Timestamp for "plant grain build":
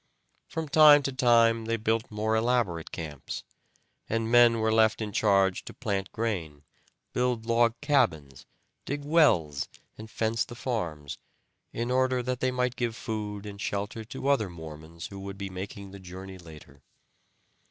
5.75-7.45